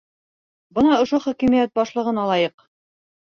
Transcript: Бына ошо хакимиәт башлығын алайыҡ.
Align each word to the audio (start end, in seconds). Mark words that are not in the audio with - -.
Бына 0.77 0.97
ошо 1.01 1.19
хакимиәт 1.25 1.75
башлығын 1.81 2.23
алайыҡ. 2.23 2.67